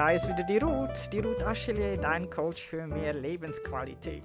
[0.00, 4.22] da ist wieder die Ruth, die Ruth Aschelier, dein Coach für mehr Lebensqualität.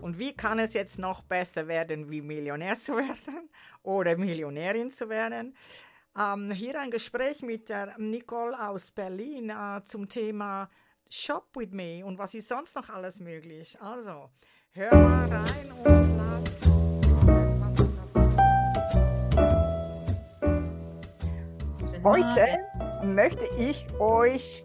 [0.00, 3.50] Und wie kann es jetzt noch besser werden, wie Millionär zu werden
[3.82, 5.56] oder Millionärin zu werden?
[6.16, 10.70] Ähm, hier ein Gespräch mit der Nicole aus Berlin äh, zum Thema
[11.10, 13.76] Shop with me und was ist sonst noch alles möglich.
[13.80, 14.30] Also,
[14.70, 16.44] hör mal rein und lass.
[22.04, 22.60] Heute
[23.02, 24.62] möchte ich euch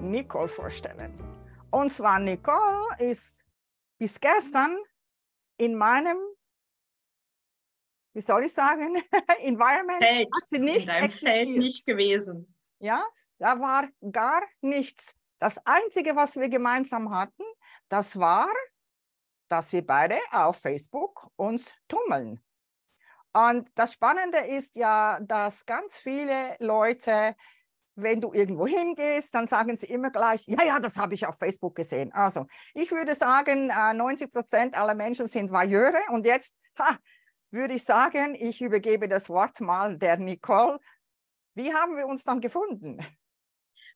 [0.00, 1.18] Nicole vorstellen.
[1.70, 3.46] Und zwar Nicole ist
[3.98, 4.78] bis gestern
[5.56, 6.18] in meinem,
[8.14, 8.96] wie soll ich sagen,
[9.40, 10.28] Environment Feld.
[10.34, 11.32] hat sie nicht in deinem existiert.
[11.32, 12.56] Feld nicht gewesen.
[12.78, 13.04] Ja,
[13.38, 15.14] da war gar nichts.
[15.38, 17.44] Das Einzige, was wir gemeinsam hatten,
[17.88, 18.48] das war,
[19.48, 22.42] dass wir beide auf Facebook uns tummeln.
[23.32, 27.36] Und das Spannende ist ja, dass ganz viele Leute,
[28.02, 31.38] wenn du irgendwo hingehst, dann sagen sie immer gleich, ja, ja, das habe ich auf
[31.38, 32.12] Facebook gesehen.
[32.12, 36.00] Also ich würde sagen, äh, 90 Prozent aller Menschen sind Voyeure.
[36.10, 36.96] Und jetzt ha,
[37.50, 40.78] würde ich sagen, ich übergebe das Wort mal der Nicole.
[41.54, 42.98] Wie haben wir uns dann gefunden?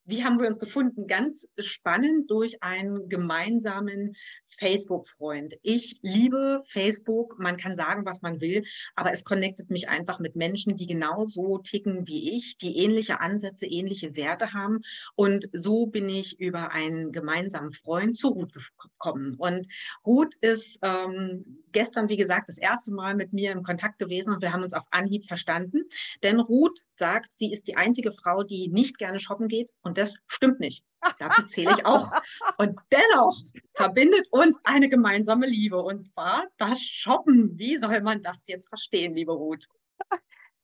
[0.07, 1.07] Wie haben wir uns gefunden?
[1.07, 5.55] Ganz spannend durch einen gemeinsamen Facebook-Freund.
[5.63, 7.39] Ich liebe Facebook.
[7.39, 8.63] Man kann sagen, was man will,
[8.95, 13.65] aber es connectet mich einfach mit Menschen, die genauso ticken wie ich, die ähnliche Ansätze,
[13.65, 14.81] ähnliche Werte haben.
[15.15, 19.33] Und so bin ich über einen gemeinsamen Freund zu Ruth gekommen.
[19.39, 19.67] Und
[20.05, 24.43] Ruth ist ähm, gestern, wie gesagt, das erste Mal mit mir im Kontakt gewesen und
[24.43, 25.81] wir haben uns auf Anhieb verstanden.
[26.21, 30.15] Denn Ruth sagt, sie ist die einzige Frau, die nicht gerne shoppen geht und das
[30.27, 30.85] stimmt nicht.
[31.19, 32.11] Dazu zähle ich auch.
[32.57, 33.37] Und dennoch
[33.73, 37.57] verbindet uns eine gemeinsame Liebe und zwar das Shoppen.
[37.57, 39.67] Wie soll man das jetzt verstehen, liebe Ruth?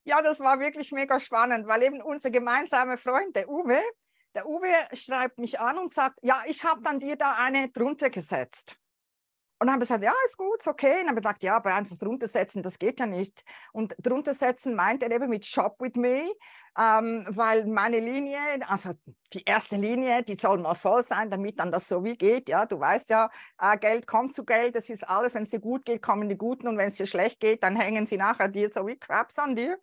[0.04, 3.80] Ja, das war wirklich mega spannend, weil eben unser gemeinsamer Freund, der Uwe,
[4.34, 8.10] der Uwe schreibt mich an und sagt, ja, ich habe dann dir da eine drunter
[8.10, 8.78] gesetzt.
[9.62, 10.90] Und dann habe ich gesagt, ja, ist gut, ist okay.
[10.90, 13.44] Und dann habe ich gedacht, ja, aber einfach drunter setzen, das geht ja nicht.
[13.74, 16.32] Und drunter setzen meint er eben mit Shop with me,
[16.76, 18.94] ähm, weil meine Linie, also
[19.34, 22.50] die erste Linie, die soll mal voll sein, damit dann das so wie geht.
[22.50, 23.30] Ja, du weißt ja,
[23.60, 25.36] äh, Geld kommt zu Geld, das ist alles.
[25.36, 27.76] Wenn es dir gut geht, kommen die Guten und wenn es dir schlecht geht, dann
[27.76, 29.78] hängen sie nachher dir so wie Crabs an dir.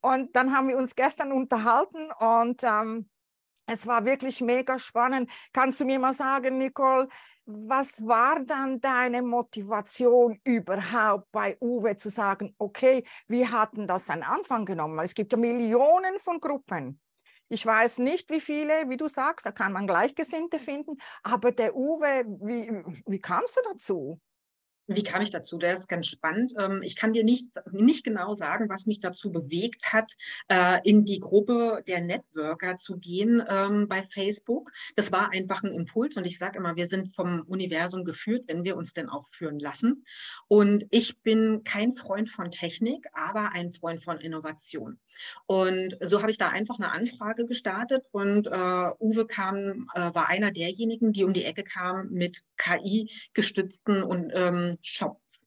[0.00, 3.10] Und dann haben wir uns gestern unterhalten und ähm,
[3.66, 5.30] es war wirklich mega spannend.
[5.52, 7.08] Kannst du mir mal sagen, Nicole,
[7.52, 14.22] was war dann deine Motivation überhaupt bei Uwe zu sagen, okay, wir hatten das einen
[14.22, 14.98] Anfang genommen?
[15.00, 17.00] Es gibt ja Millionen von Gruppen.
[17.48, 21.74] Ich weiß nicht, wie viele, wie du sagst, da kann man Gleichgesinnte finden, aber der
[21.74, 22.70] Uwe, wie,
[23.06, 24.20] wie kamst du dazu?
[24.92, 25.56] Wie kam ich dazu?
[25.56, 26.52] Der ist ganz spannend.
[26.58, 30.12] Ähm, ich kann dir nicht, nicht genau sagen, was mich dazu bewegt hat,
[30.48, 34.72] äh, in die Gruppe der Networker zu gehen ähm, bei Facebook.
[34.96, 38.64] Das war einfach ein Impuls und ich sage immer, wir sind vom Universum geführt, wenn
[38.64, 40.04] wir uns denn auch führen lassen.
[40.48, 44.98] Und ich bin kein Freund von Technik, aber ein Freund von Innovation.
[45.46, 50.28] Und so habe ich da einfach eine Anfrage gestartet und äh, Uwe kam, äh, war
[50.28, 54.32] einer derjenigen, die um die Ecke kam mit KI-gestützten und
[54.82, 55.46] Shops.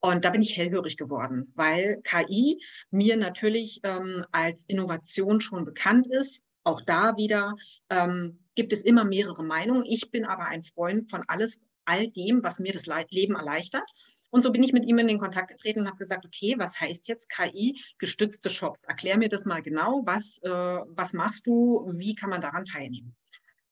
[0.00, 6.06] Und da bin ich hellhörig geworden, weil KI mir natürlich ähm, als Innovation schon bekannt
[6.06, 6.40] ist.
[6.64, 7.54] Auch da wieder
[7.90, 9.84] ähm, gibt es immer mehrere Meinungen.
[9.86, 13.88] Ich bin aber ein Freund von alles, all dem, was mir das Leben erleichtert.
[14.30, 16.80] Und so bin ich mit ihm in den Kontakt getreten und habe gesagt, okay, was
[16.80, 18.84] heißt jetzt KI-gestützte Shops?
[18.84, 20.02] Erklär mir das mal genau.
[20.04, 21.90] Was, äh, was machst du?
[21.96, 23.16] Wie kann man daran teilnehmen?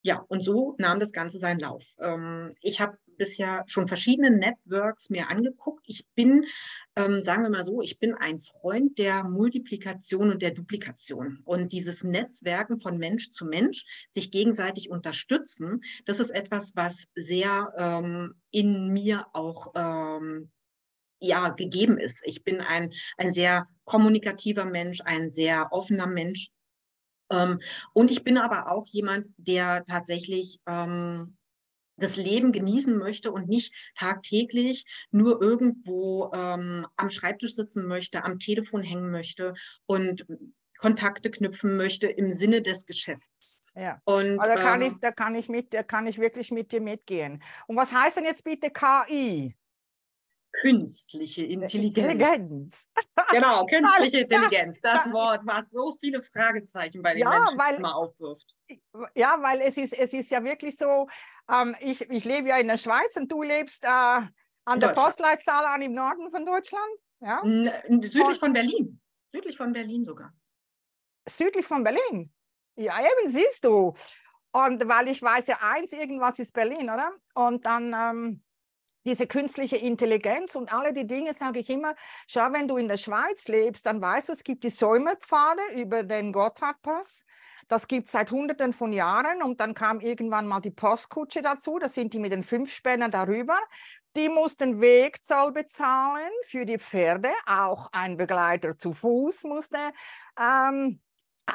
[0.03, 1.85] Ja, und so nahm das Ganze seinen Lauf.
[2.01, 5.85] Ähm, ich habe bisher schon verschiedene Networks mir angeguckt.
[5.89, 6.47] Ich bin,
[6.97, 11.41] ähm, sagen wir mal so, ich bin ein Freund der Multiplikation und der Duplikation.
[11.45, 17.73] Und dieses Netzwerken von Mensch zu Mensch, sich gegenseitig unterstützen, das ist etwas, was sehr
[17.77, 20.51] ähm, in mir auch ähm,
[21.21, 22.23] ja, gegeben ist.
[22.25, 26.51] Ich bin ein, ein sehr kommunikativer Mensch, ein sehr offener Mensch.
[27.31, 27.61] Ähm,
[27.93, 31.37] und ich bin aber auch jemand, der tatsächlich ähm,
[31.99, 38.39] das Leben genießen möchte und nicht tagtäglich nur irgendwo ähm, am Schreibtisch sitzen möchte, am
[38.39, 39.55] Telefon hängen möchte
[39.87, 40.27] und
[40.79, 43.59] Kontakte knüpfen möchte im Sinne des Geschäfts.
[43.75, 44.01] Ja.
[44.05, 46.73] Und, also da, kann ähm, ich, da, kann ich mit, da kann ich wirklich mit
[46.73, 47.43] dir mitgehen.
[47.67, 49.55] Und was heißt denn jetzt bitte KI?
[50.53, 52.09] Künstliche Intelligenz.
[52.09, 52.91] Intelligenz.
[53.31, 54.81] Genau, künstliche Intelligenz.
[54.81, 58.55] Das Wort, was so viele Fragezeichen bei den ja, Menschen weil, immer aufwirft.
[59.15, 61.09] Ja, weil es ist, es ist ja wirklich so,
[61.51, 65.67] ähm, ich, ich lebe ja in der Schweiz und du lebst äh, an der Postleitzahl
[65.67, 66.91] an im Norden von Deutschland.
[67.21, 67.43] Ja?
[67.43, 69.01] Südlich und, von Berlin.
[69.29, 70.33] Südlich von Berlin sogar.
[71.29, 72.33] Südlich von Berlin?
[72.77, 73.95] Ja, eben siehst du.
[74.53, 77.13] Und weil ich weiß ja eins, irgendwas ist Berlin, oder?
[77.35, 78.43] Und dann ähm,
[79.05, 81.95] diese künstliche Intelligenz und alle die Dinge, sage ich immer,
[82.27, 86.03] schau, wenn du in der Schweiz lebst, dann weißt du, es gibt die Säumerpfade über
[86.03, 87.25] den Gotthardpass.
[87.69, 91.79] Das gibt es seit Hunderten von Jahren und dann kam irgendwann mal die Postkutsche dazu.
[91.79, 93.59] Das sind die mit den fünf Spännern darüber.
[94.17, 97.31] Die mussten Wegzoll bezahlen für die Pferde.
[97.47, 99.79] Auch ein Begleiter zu Fuß musste
[100.41, 101.01] ähm,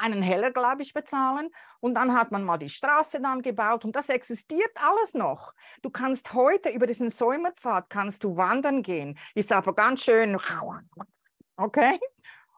[0.00, 1.50] einen Heller, glaube ich, bezahlen.
[1.80, 5.52] Und dann hat man mal die Straße dann gebaut und das existiert alles noch.
[5.82, 9.18] Du kannst heute über diesen Säumerpfad kannst du wandern gehen.
[9.34, 10.38] Ist aber ganz schön,
[11.56, 11.98] okay?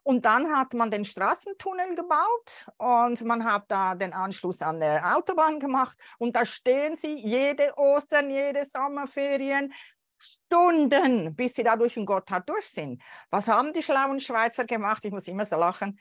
[0.02, 5.16] Und dann hat man den Straßentunnel gebaut und man hat da den Anschluss an der
[5.16, 5.98] Autobahn gemacht.
[6.18, 9.72] Und da stehen sie jede Ostern, jede Sommerferien,
[10.18, 13.02] Stunden, bis sie da durch den Gotthard durch sind.
[13.30, 15.04] Was haben die schlauen Schweizer gemacht?
[15.04, 15.98] Ich muss immer so lachen.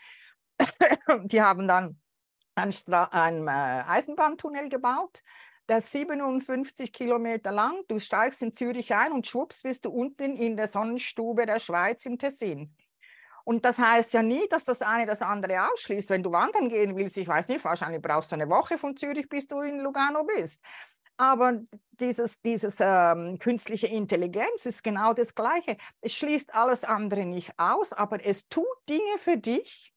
[1.26, 2.00] die haben dann
[2.56, 2.74] einen,
[3.12, 5.22] einen äh, Eisenbahntunnel gebaut
[5.68, 7.84] der ist 57 Kilometer lang.
[7.88, 12.06] Du steigst in Zürich ein und schwupps bist du unten in der Sonnenstube der Schweiz
[12.06, 12.76] im Tessin.
[13.44, 16.10] Und das heißt ja nie, dass das eine das andere ausschließt.
[16.10, 19.30] Wenn du wandern gehen willst, ich weiß nicht, wahrscheinlich brauchst du eine Woche von Zürich,
[19.30, 20.64] bis du in Lugano bist.
[21.18, 21.62] Aber
[21.92, 25.78] dieses, dieses ähm, künstliche Intelligenz ist genau das Gleiche.
[26.02, 29.95] Es schließt alles andere nicht aus, aber es tut Dinge für dich,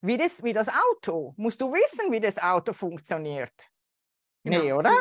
[0.00, 1.34] wie das, wie das Auto.
[1.36, 3.70] Musst du wissen, wie das Auto funktioniert?
[4.44, 4.62] Genau.
[4.62, 4.92] Nee, oder?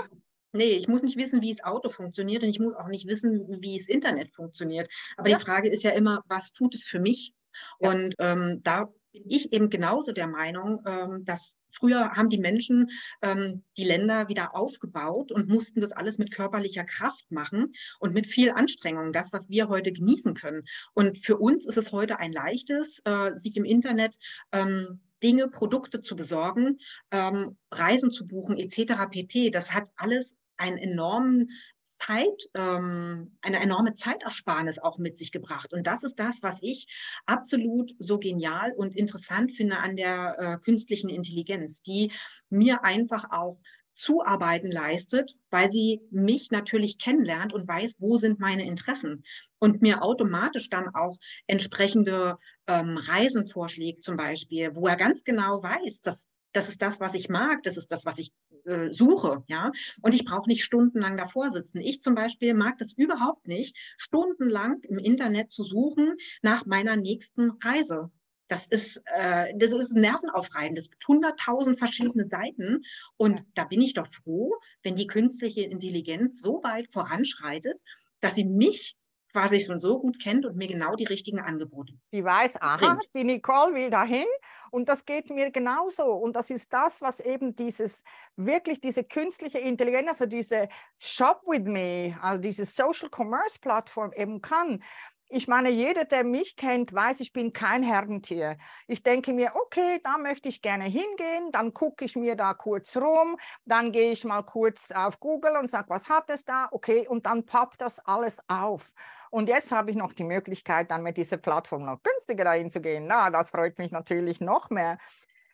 [0.54, 3.48] Nee, ich muss nicht wissen, wie das Auto funktioniert und ich muss auch nicht wissen,
[3.62, 4.90] wie das Internet funktioniert.
[5.18, 5.38] Aber ja.
[5.38, 7.34] die Frage ist ja immer, was tut es für mich?
[7.80, 7.92] Ja.
[7.92, 12.90] Und ähm, da bin ich eben genauso der Meinung, ähm, dass früher haben die Menschen
[13.22, 18.28] ähm, die Länder wieder aufgebaut und mussten das alles mit körperlicher Kraft machen und mit
[18.28, 20.64] viel Anstrengung, das, was wir heute genießen können.
[20.94, 24.18] Und für uns ist es heute ein leichtes, äh, sich im Internet
[24.52, 26.78] ähm, Dinge, Produkte zu besorgen,
[27.12, 29.10] ähm, Reisen zu buchen, etc.
[29.10, 29.50] pp.
[29.50, 31.50] Das hat alles einen enormen
[31.98, 35.74] Zeit, ähm, eine enorme Zeitersparnis auch mit sich gebracht.
[35.74, 36.88] Und das ist das, was ich
[37.26, 42.12] absolut so genial und interessant finde an der äh, künstlichen Intelligenz, die
[42.50, 43.60] mir einfach auch
[43.98, 49.24] Zuarbeiten leistet, weil sie mich natürlich kennenlernt und weiß, wo sind meine Interessen
[49.58, 51.18] und mir automatisch dann auch
[51.48, 57.00] entsprechende ähm, Reisen vorschlägt zum Beispiel, wo er ganz genau weiß, dass das ist das,
[57.00, 58.32] was ich mag, das ist das, was ich
[58.68, 59.72] äh, suche, ja.
[60.02, 61.80] Und ich brauche nicht stundenlang davor sitzen.
[61.80, 67.52] Ich zum Beispiel mag das überhaupt nicht, stundenlang im Internet zu suchen nach meiner nächsten
[67.64, 68.12] Reise.
[68.50, 70.78] Das ist, äh, das ist nervenaufreibend.
[70.78, 72.84] Es gibt hunderttausend verschiedene Seiten.
[73.18, 77.80] Und da bin ich doch froh, wenn die künstliche Intelligenz so weit voranschreitet,
[78.20, 78.98] dass sie mich
[79.32, 81.94] quasi schon so gut kennt und mir genau die richtigen Angebote.
[82.12, 83.10] Die weiß, aha, bringt.
[83.14, 84.26] die Nicole will dahin
[84.72, 86.06] und das geht mir genauso.
[86.06, 88.04] Und das ist das, was eben dieses,
[88.36, 90.70] wirklich diese künstliche Intelligenz, also diese
[91.00, 94.82] Shop with Me, also diese Social Commerce Plattform eben kann
[95.30, 98.58] ich meine, jeder, der mich kennt, weiß, ich bin kein Herdentier.
[98.88, 102.96] Ich denke mir, okay, da möchte ich gerne hingehen, dann gucke ich mir da kurz
[102.96, 106.70] rum, dann gehe ich mal kurz auf Google und sage, was hat es da?
[106.72, 108.94] Okay, und dann pappt das alles auf.
[109.30, 112.82] Und jetzt habe ich noch die Möglichkeit, dann mit dieser Plattform noch günstiger dahin zu
[112.82, 113.08] gehen.
[113.08, 114.98] Na, das freut mich natürlich noch mehr.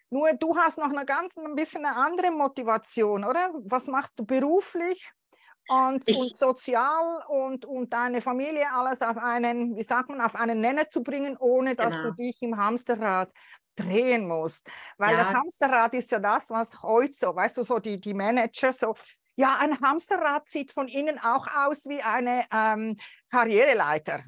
[0.09, 3.51] Nur du hast noch eine ganz ein bisschen eine andere Motivation, oder?
[3.65, 5.11] Was machst du beruflich?
[5.67, 10.35] und, ich, und sozial und, und deine Familie alles auf einen, wie sagt man, auf
[10.35, 12.09] einen Nenner zu bringen, ohne dass genau.
[12.09, 13.31] du dich im Hamsterrad
[13.75, 14.67] drehen musst.
[14.97, 15.23] Weil ja.
[15.23, 18.93] das Hamsterrad ist ja das, was heute so, weißt du, so die, die Manager so,
[19.35, 22.97] ja, ein Hamsterrad sieht von innen auch aus wie eine ähm,
[23.29, 24.23] Karriereleiter.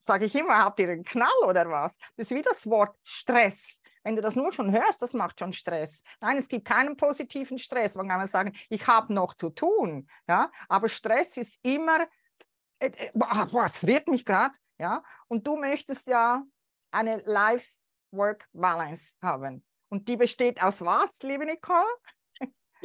[0.00, 1.96] Sage ich immer, habt ihr einen Knall oder was?
[2.16, 3.80] Das ist wie das Wort Stress.
[4.02, 6.02] Wenn du das nur schon hörst, das macht schon Stress.
[6.20, 7.94] Nein, es gibt keinen positiven Stress.
[7.94, 10.08] Man kann man sagen, ich habe noch zu tun.
[10.28, 10.50] Ja?
[10.68, 12.06] Aber Stress ist immer,
[12.80, 14.54] äh, äh, boah, es friert mich gerade.
[14.78, 15.02] Ja?
[15.26, 16.42] Und du möchtest ja
[16.90, 19.64] eine Life-Work-Balance haben.
[19.88, 21.88] Und die besteht aus was, liebe Nicole?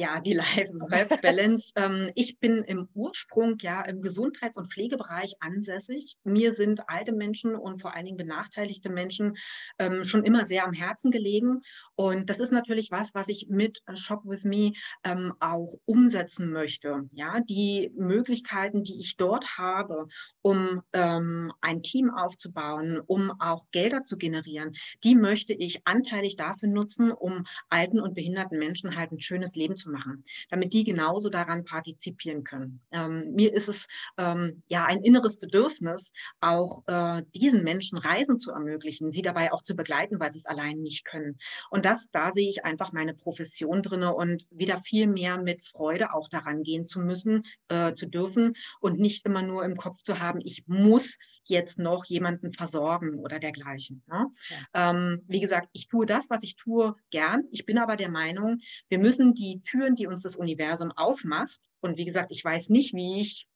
[0.00, 1.72] Ja, die Life-Balance.
[1.76, 6.16] ähm, ich bin im Ursprung ja im Gesundheits- und Pflegebereich ansässig.
[6.24, 9.36] Mir sind alte Menschen und vor allen Dingen benachteiligte Menschen
[9.78, 11.58] ähm, schon immer sehr am Herzen gelegen.
[11.96, 14.72] Und das ist natürlich was, was ich mit Shop with Me
[15.04, 17.02] ähm, auch umsetzen möchte.
[17.10, 20.06] Ja, die Möglichkeiten, die ich dort habe,
[20.40, 24.72] um ähm, ein Team aufzubauen, um auch Gelder zu generieren,
[25.04, 29.76] die möchte ich anteilig dafür nutzen, um alten und behinderten Menschen halt ein schönes Leben
[29.76, 32.80] zu zu machen, damit die genauso daran partizipieren können.
[32.92, 33.86] Ähm, mir ist es
[34.18, 39.62] ähm, ja ein inneres Bedürfnis, auch äh, diesen Menschen Reisen zu ermöglichen, sie dabei auch
[39.62, 41.38] zu begleiten, weil sie es allein nicht können.
[41.70, 46.14] Und das, da sehe ich einfach meine Profession drinne und wieder viel mehr mit Freude
[46.14, 50.18] auch daran gehen zu müssen, äh, zu dürfen und nicht immer nur im Kopf zu
[50.18, 51.18] haben, ich muss
[51.50, 54.02] jetzt noch jemanden versorgen oder dergleichen.
[54.06, 54.26] Ne?
[54.48, 54.90] Ja.
[54.90, 57.44] Ähm, wie gesagt, ich tue das, was ich tue, gern.
[57.50, 61.98] Ich bin aber der Meinung, wir müssen die Türen, die uns das Universum aufmacht, und
[61.98, 63.48] wie gesagt, ich weiß nicht, wie ich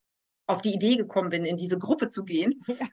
[0.46, 2.60] auf die Idee gekommen bin, in diese Gruppe zu gehen.
[2.80, 2.88] Ja.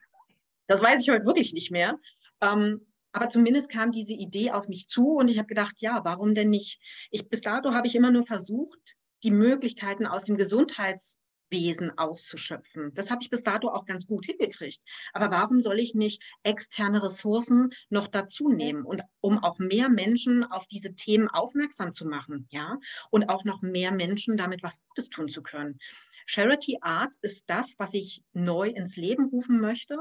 [0.68, 1.98] Das weiß ich heute wirklich nicht mehr.
[2.40, 6.34] Ähm, aber zumindest kam diese Idee auf mich zu und ich habe gedacht, ja, warum
[6.34, 6.80] denn nicht?
[7.10, 11.18] Ich, bis dato habe ich immer nur versucht, die Möglichkeiten aus dem Gesundheits
[11.52, 12.92] Wesen auszuschöpfen.
[12.94, 14.80] Das habe ich bis dato auch ganz gut hingekriegt.
[15.12, 20.42] Aber warum soll ich nicht externe Ressourcen noch dazu nehmen und um auch mehr Menschen
[20.42, 22.78] auf diese Themen aufmerksam zu machen, ja,
[23.10, 25.78] und auch noch mehr Menschen damit was Gutes tun zu können.
[26.26, 29.98] Charity Art ist das, was ich neu ins Leben rufen möchte.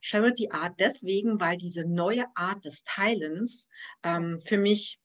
[0.00, 3.68] Charity Art deswegen, weil diese neue Art des Teilens
[4.02, 5.00] ähm, für mich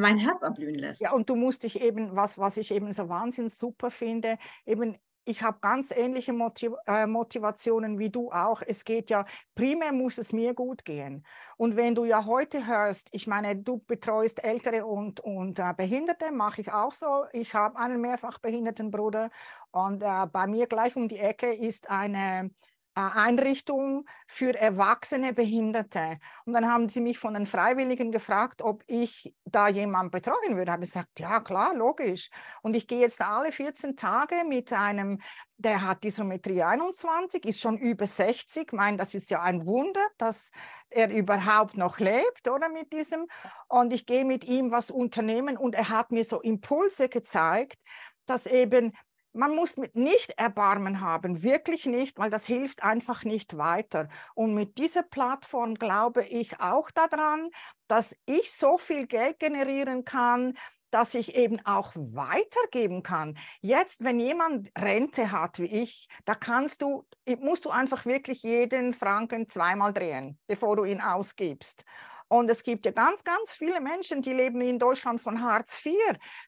[0.00, 1.00] mein Herz erblühen lässt.
[1.00, 4.98] Ja, und du musst dich eben, was, was ich eben so wahnsinnig super finde, eben
[5.24, 8.62] ich habe ganz ähnliche Motiv äh, Motivationen wie du auch.
[8.66, 11.24] Es geht ja, primär muss es mir gut gehen.
[11.56, 16.32] Und wenn du ja heute hörst, ich meine, du betreust Ältere und, und äh, Behinderte,
[16.32, 17.24] mache ich auch so.
[17.32, 19.30] Ich habe einen mehrfach behinderten Bruder
[19.70, 22.50] und äh, bei mir gleich um die Ecke ist eine
[22.94, 26.18] Einrichtung für erwachsene Behinderte.
[26.44, 30.72] Und dann haben sie mich von den Freiwilligen gefragt, ob ich da jemanden betreuen würde.
[30.72, 32.30] Habe ich gesagt, ja klar, logisch.
[32.62, 35.20] Und ich gehe jetzt alle 14 Tage mit einem,
[35.56, 38.66] der hat Isometrie 21, ist schon über 60.
[38.66, 40.50] Ich meine, das ist ja ein Wunder, dass
[40.88, 43.26] er überhaupt noch lebt, oder mit diesem.
[43.68, 47.78] Und ich gehe mit ihm was unternehmen und er hat mir so Impulse gezeigt,
[48.26, 48.92] dass eben
[49.32, 54.08] man muss mit nicht Erbarmen haben, wirklich nicht, weil das hilft einfach nicht weiter.
[54.34, 57.50] Und mit dieser Plattform glaube ich auch daran,
[57.86, 60.54] dass ich so viel Geld generieren kann,
[60.90, 63.38] dass ich eben auch weitergeben kann.
[63.60, 67.06] Jetzt, wenn jemand Rente hat wie ich, da kannst du,
[67.38, 71.84] musst du einfach wirklich jeden Franken zweimal drehen, bevor du ihn ausgibst.
[72.30, 75.96] Und es gibt ja ganz, ganz viele Menschen, die leben in Deutschland von Hartz IV.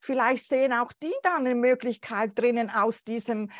[0.00, 3.50] Vielleicht sehen auch die da eine Möglichkeit drinnen, aus diesem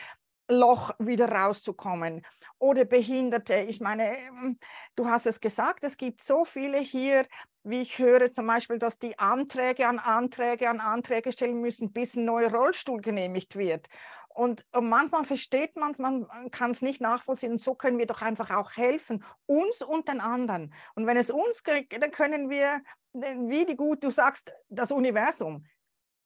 [0.48, 2.24] Loch wieder rauszukommen.
[2.58, 3.56] Oder Behinderte.
[3.68, 4.56] Ich meine, ähm,
[4.94, 7.26] du hast es gesagt, es gibt so viele hier,
[7.64, 12.14] wie ich höre zum Beispiel, dass die Anträge an Anträge an Anträge stellen müssen, bis
[12.14, 13.88] ein neuer Rollstuhl genehmigt wird.
[14.34, 17.52] Und, und manchmal versteht man es, man kann es nicht nachvollziehen.
[17.52, 20.74] Und so können wir doch einfach auch helfen, uns und den anderen.
[20.94, 25.64] Und wenn es uns kriegt, dann können wir, wie die gut, du sagst, das Universum.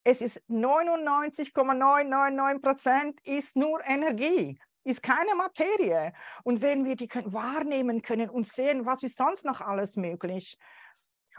[0.03, 6.13] Es ist 99,999 Prozent ist nur Energie, ist keine Materie.
[6.43, 10.57] Und wenn wir die können, wahrnehmen können und sehen, was ist sonst noch alles möglich.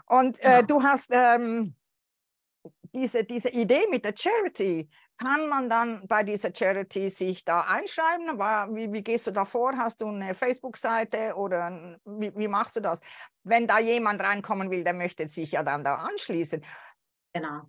[0.05, 0.61] Und äh, ja.
[0.61, 1.73] du hast ähm,
[2.93, 4.87] diese, diese Idee mit der Charity,
[5.19, 8.39] kann man dann bei dieser Charity sich da einschreiben?
[8.75, 9.75] Wie, wie gehst du da vor?
[9.75, 13.01] Hast du eine Facebook-Seite oder wie, wie, machst du das?
[13.43, 16.63] Wenn da jemand reinkommen will, der möchte sich ja dann da anschließen.
[17.33, 17.63] Genau.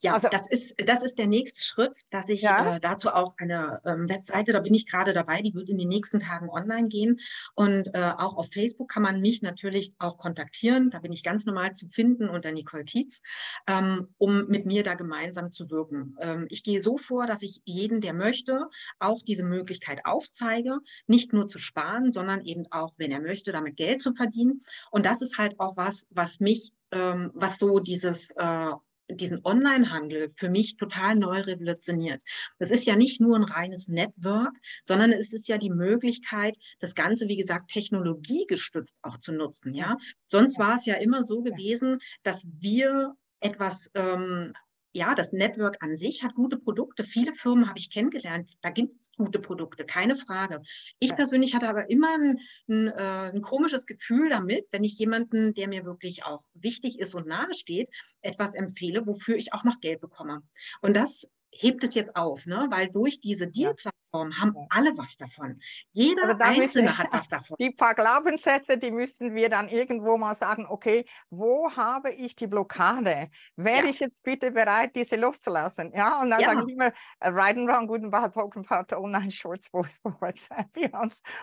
[0.00, 2.76] Ja, also, das, ist, das ist der nächste Schritt, dass ich ja?
[2.76, 5.88] äh, dazu auch eine ähm, Webseite, da bin ich gerade dabei, die wird in den
[5.88, 7.18] nächsten Tagen online gehen.
[7.54, 10.90] Und äh, auch auf Facebook kann man mich natürlich auch kontaktieren.
[10.90, 13.22] Da bin ich ganz normal zu finden unter Nicole Kietz,
[13.66, 16.16] ähm, um mit mir da gemeinsam zu wirken.
[16.20, 18.68] Ähm, ich gehe so vor, dass ich jeden, der möchte,
[18.98, 23.76] auch diese Möglichkeit aufzeige, nicht nur zu sparen, sondern eben auch, wenn er möchte, damit
[23.76, 24.60] Geld zu verdienen.
[24.90, 28.70] Und das ist halt auch was, was mich, ähm, was so dieses äh,
[29.12, 32.22] diesen Online-Handel für mich total neu revolutioniert.
[32.58, 36.94] Das ist ja nicht nur ein reines Network, sondern es ist ja die Möglichkeit, das
[36.94, 39.72] Ganze, wie gesagt, technologiegestützt auch zu nutzen.
[39.74, 44.52] Ja, sonst war es ja immer so gewesen, dass wir etwas ähm,
[44.92, 47.04] ja, das Network an sich hat gute Produkte.
[47.04, 48.50] Viele Firmen habe ich kennengelernt.
[48.60, 50.62] Da gibt es gute Produkte, keine Frage.
[50.98, 55.54] Ich persönlich hatte aber immer ein, ein, äh, ein, komisches Gefühl damit, wenn ich jemanden,
[55.54, 57.88] der mir wirklich auch wichtig ist und nahe steht,
[58.20, 60.42] etwas empfehle, wofür ich auch noch Geld bekomme.
[60.80, 62.66] Und das hebt es jetzt auf, ne?
[62.70, 65.60] weil durch diese Deal-Plattform haben alle was davon.
[65.92, 67.56] Jeder also Einzelne müssen, hat was davon.
[67.58, 72.46] Die paar Glaubenssätze, die müssen wir dann irgendwo mal sagen, okay, wo habe ich die
[72.46, 73.30] Blockade?
[73.56, 73.90] Wäre ja.
[73.90, 75.92] ich jetzt bitte bereit, diese loszulassen?
[75.94, 76.50] Ja, und dann ja.
[76.50, 80.68] sage ich immer, uh, right and wrong, guten Bad, Poken, Part, Online, Shorts, Voice, WhatsApp,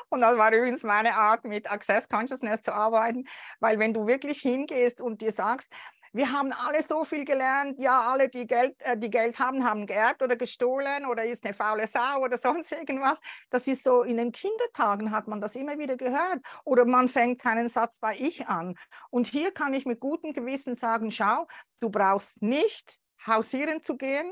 [0.09, 3.25] Und das war übrigens meine Art, mit Access Consciousness zu arbeiten,
[3.59, 5.71] weil wenn du wirklich hingehst und dir sagst,
[6.13, 7.79] Wir haben alle so viel gelernt.
[7.79, 11.53] Ja, alle, die Geld, äh, die Geld haben, haben geerbt oder gestohlen oder ist eine
[11.53, 13.19] faule Sau oder sonst irgendwas.
[13.49, 16.39] Das ist so, in den Kindertagen hat man das immer wieder gehört.
[16.63, 18.75] Oder man fängt keinen Satz bei Ich an.
[19.09, 21.47] Und hier kann ich mit gutem Gewissen sagen, schau,
[21.79, 24.31] du brauchst nicht hausieren zu gehen,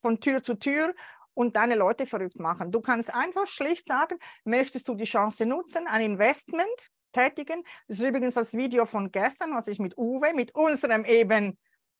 [0.00, 0.94] von Tür zu Tür
[1.34, 2.72] und deine Leute verrückt machen.
[2.72, 7.62] Du kannst einfach schlicht sagen, möchtest du die Chance nutzen, ein Investment tätigen.
[7.88, 11.58] Das ist übrigens das Video von gestern, was ich mit Uwe, mit unserem eben,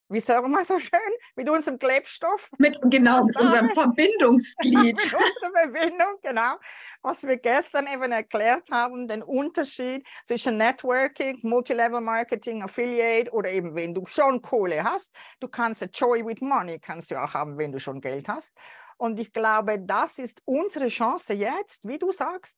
[0.09, 1.01] wie sagen wir so schön,
[1.37, 2.51] mit unserem Klebstoff.
[2.59, 4.75] Mit, genau, mit unserem Verbindungsglied.
[4.97, 6.57] mit unserer Verbindung, genau.
[7.03, 13.75] Was wir gestern eben erklärt haben, den Unterschied zwischen Networking, Multilevel Marketing, Affiliate oder eben,
[13.75, 17.59] wenn du schon Kohle hast, du kannst a Joy with Money, kannst du auch haben,
[17.59, 18.57] wenn du schon Geld hast.
[18.99, 22.57] Und ich glaube, das ist unsere Chance jetzt, wie du sagst,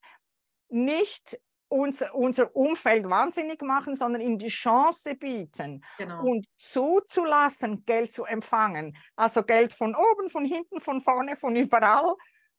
[0.69, 6.23] nicht unser, unser Umfeld wahnsinnig machen, sondern ihm die Chance bieten genau.
[6.25, 8.97] und zuzulassen, Geld zu empfangen.
[9.17, 12.15] Also Geld von oben, von hinten, von vorne, von überall.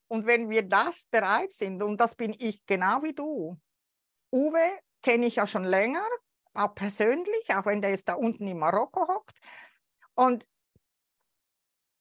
[0.08, 3.60] Und wenn wir das bereit sind, und das bin ich genau wie du,
[4.32, 6.06] Uwe kenne ich ja schon länger,
[6.54, 9.38] auch persönlich, auch wenn der jetzt da unten in Marokko hockt.
[10.14, 10.46] Und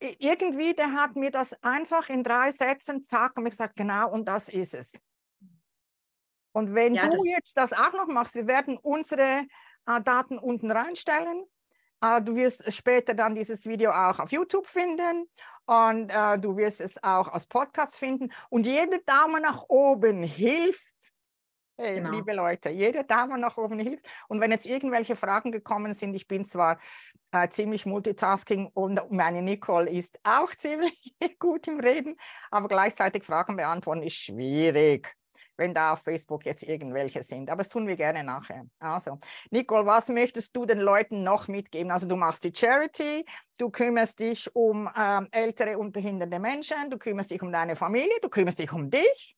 [0.00, 4.26] irgendwie, der hat mir das einfach in drei Sätzen, zack, und mir gesagt, genau, und
[4.26, 5.02] das ist es.
[6.54, 9.44] Und wenn ja, du jetzt das auch noch machst, wir werden unsere
[9.87, 11.44] äh, Daten unten reinstellen.
[12.00, 15.28] Äh, du wirst später dann dieses Video auch auf YouTube finden
[15.66, 18.32] und äh, du wirst es auch als Podcast finden.
[18.50, 20.80] Und jede Daumen nach oben hilft.
[21.76, 22.12] Hey, genau.
[22.12, 24.06] liebe Leute, jede Daumen nach oben hilft.
[24.28, 26.78] Und wenn jetzt irgendwelche Fragen gekommen sind, ich bin zwar
[27.32, 32.16] äh, ziemlich multitasking und meine Nicole ist auch ziemlich gut im Reden,
[32.52, 35.16] aber gleichzeitig Fragen beantworten ist schwierig
[35.56, 37.50] wenn da auf Facebook jetzt irgendwelche sind.
[37.50, 38.66] Aber das tun wir gerne nachher.
[38.78, 39.18] Also,
[39.50, 41.90] Nicole, was möchtest du den Leuten noch mitgeben?
[41.90, 43.25] Also du machst die Charity,
[43.56, 48.14] du kümmerst dich um ähm, ältere und behinderte Menschen, du kümmerst dich um deine Familie,
[48.23, 49.37] du kümmerst dich um dich.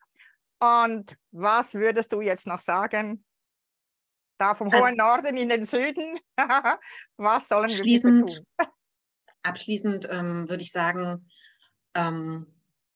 [0.59, 3.25] Und was würdest du jetzt noch sagen?
[4.39, 6.19] Da vom also, hohen Norden in den Süden,
[7.17, 8.31] was sollen wir tun?
[9.43, 11.31] Abschließend ähm, würde ich sagen,
[11.95, 12.47] ähm,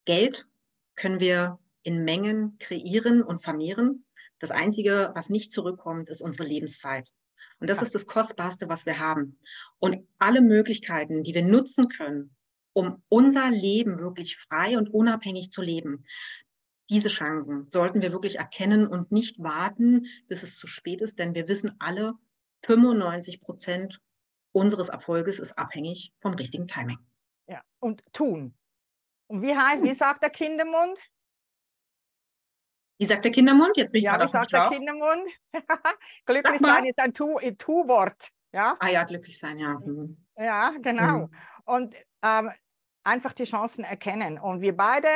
[0.04, 0.48] Geld
[0.96, 4.04] können wir in Mengen kreieren und vermehren.
[4.38, 7.10] Das Einzige, was nicht zurückkommt, ist unsere Lebenszeit.
[7.58, 9.38] Und das ist das Kostbarste, was wir haben.
[9.78, 12.34] Und alle Möglichkeiten, die wir nutzen können,
[12.72, 16.04] um unser Leben wirklich frei und unabhängig zu leben,
[16.88, 21.34] diese Chancen sollten wir wirklich erkennen und nicht warten, bis es zu spät ist, denn
[21.34, 22.14] wir wissen alle,
[22.64, 24.00] 95 Prozent
[24.52, 26.98] unseres Erfolges ist abhängig vom richtigen Timing.
[27.46, 28.54] Ja, und tun.
[29.28, 30.98] Und wie heißt, wie sagt der Kindermund?
[33.00, 33.78] Wie sagt der Kindermund?
[33.78, 35.26] Jetzt bin ich ja, wie sagt der Kindermund?
[36.26, 38.28] glücklich sein ist ein Tu-Wort.
[38.52, 38.76] Ja?
[38.78, 39.78] Ah ja, glücklich sein, ja.
[39.78, 40.18] Mhm.
[40.36, 41.16] Ja, genau.
[41.16, 41.30] Mhm.
[41.64, 42.50] Und ähm,
[43.02, 44.38] einfach die Chancen erkennen.
[44.38, 45.08] Und wir beide,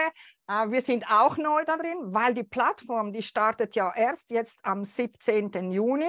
[0.49, 4.61] äh, wir sind auch neu da drin, weil die Plattform, die startet ja erst jetzt
[4.62, 5.70] am 17.
[5.70, 6.09] Juni.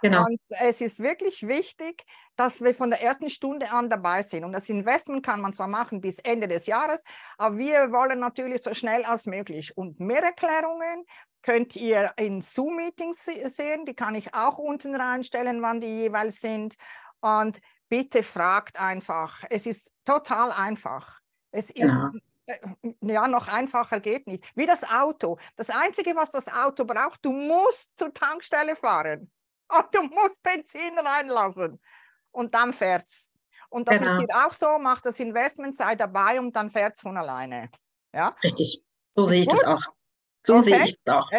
[0.00, 0.24] Genau.
[0.24, 2.02] Und es ist wirklich wichtig,
[2.40, 4.44] dass wir von der ersten Stunde an dabei sind.
[4.44, 7.04] Und das Investment kann man zwar machen bis Ende des Jahres,
[7.36, 9.76] aber wir wollen natürlich so schnell als möglich.
[9.76, 11.04] Und mehr Erklärungen
[11.42, 13.84] könnt ihr in Zoom-Meetings sehen.
[13.84, 16.76] Die kann ich auch unten reinstellen, wann die jeweils sind.
[17.20, 19.44] Und bitte fragt einfach.
[19.50, 21.20] Es ist total einfach.
[21.50, 22.10] Es ist ja.
[22.46, 22.58] Äh,
[23.02, 24.50] ja, noch einfacher geht nicht.
[24.56, 25.36] Wie das Auto.
[25.56, 29.30] Das Einzige, was das Auto braucht, du musst zur Tankstelle fahren.
[29.68, 31.78] Und du musst Benzin reinlassen
[32.32, 33.30] und dann fährt es.
[33.68, 34.12] Und das genau.
[34.12, 37.70] ist hier auch so, macht das Investment, sei dabei und dann fährt es von alleine.
[38.12, 38.36] Ja?
[38.42, 39.58] Richtig, so sehe ich gut?
[39.58, 39.82] das auch.
[40.44, 40.64] So okay.
[40.64, 41.30] sehe ich das auch.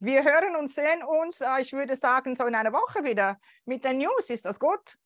[0.00, 3.84] Wir hören und sehen uns, äh, ich würde sagen, so in einer Woche wieder mit
[3.84, 4.28] den News.
[4.28, 4.98] Ist das gut?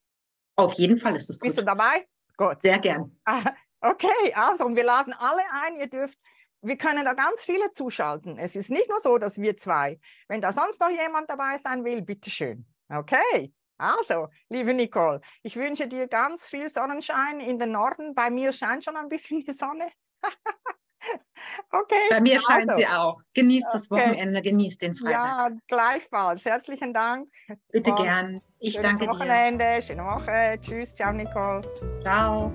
[0.57, 1.49] Auf jeden Fall ist das gut.
[1.49, 2.09] Bist du dabei?
[2.37, 2.63] Gut.
[2.63, 3.17] Sehr gern.
[3.81, 6.19] Okay, also und wir laden alle ein, ihr dürft,
[6.63, 8.37] wir können da ganz viele zuschalten.
[8.37, 10.01] Es ist nicht nur so, dass wir zwei.
[10.27, 12.67] Wenn da sonst noch jemand dabei sein will, bitteschön.
[12.89, 13.53] Okay.
[13.79, 18.15] Also, liebe Nicole, ich wünsche dir ganz viel Sonnenschein in den Norden.
[18.15, 19.87] Bei mir scheint schon ein bisschen die Sonne.
[21.71, 22.09] okay.
[22.11, 22.81] Bei mir scheint also.
[22.81, 23.21] sie auch.
[23.35, 25.23] Genießt das Wochenende, genießt den Freitag.
[25.23, 26.45] Ja, gleichfalls.
[26.45, 27.31] Herzlichen Dank.
[27.71, 28.41] Bitte Und gern.
[28.59, 29.83] Ich danke Wochenende, dir.
[29.83, 30.59] Schöne Woche.
[30.61, 30.95] Tschüss.
[30.97, 31.61] Ciao, Nicole.
[32.03, 32.53] Ciao.